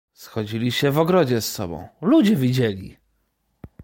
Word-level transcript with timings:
"Schodzili 0.13 0.71
się 0.71 0.91
w 0.91 0.99
ogrodzie 0.99 1.41
z 1.41 1.51
sobą... 1.51 1.87
ludzie 2.01 2.35
widzieli." 2.35 2.97